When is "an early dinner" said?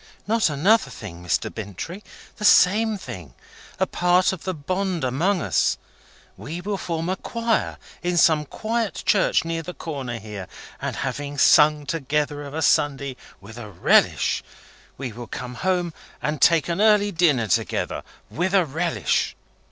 16.67-17.45